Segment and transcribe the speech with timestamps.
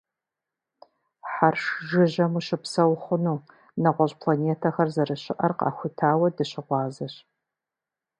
[1.31, 3.39] Хьэрш жыжьэм ущыпсэу хъуну,
[3.81, 7.15] нэгъуэщӀ планетэхэр зэрыщыӀэр къахутауэ дыщыгъуазэщ.